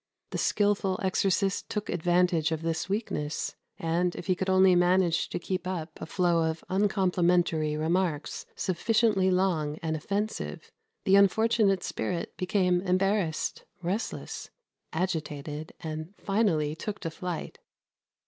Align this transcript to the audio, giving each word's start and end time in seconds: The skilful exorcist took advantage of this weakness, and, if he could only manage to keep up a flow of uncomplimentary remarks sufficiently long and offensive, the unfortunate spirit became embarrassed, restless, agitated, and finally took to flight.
The 0.31 0.39
skilful 0.39 0.99
exorcist 1.03 1.69
took 1.69 1.87
advantage 1.87 2.51
of 2.51 2.63
this 2.63 2.89
weakness, 2.89 3.55
and, 3.77 4.15
if 4.15 4.25
he 4.25 4.33
could 4.33 4.49
only 4.49 4.73
manage 4.73 5.29
to 5.29 5.37
keep 5.37 5.67
up 5.67 6.01
a 6.01 6.07
flow 6.07 6.45
of 6.49 6.63
uncomplimentary 6.69 7.77
remarks 7.77 8.47
sufficiently 8.55 9.29
long 9.29 9.77
and 9.83 9.95
offensive, 9.95 10.71
the 11.05 11.17
unfortunate 11.17 11.83
spirit 11.83 12.35
became 12.35 12.81
embarrassed, 12.81 13.63
restless, 13.83 14.49
agitated, 14.91 15.71
and 15.81 16.15
finally 16.17 16.73
took 16.75 16.99
to 17.01 17.11
flight. 17.11 17.59